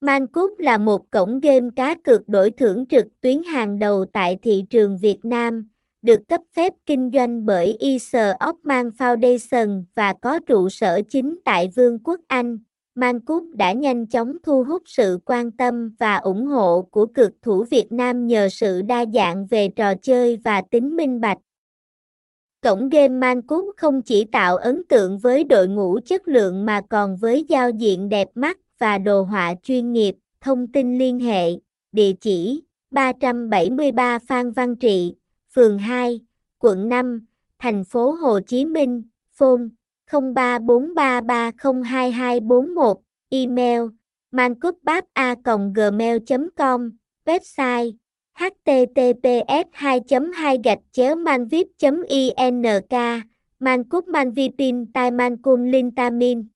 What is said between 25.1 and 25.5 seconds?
với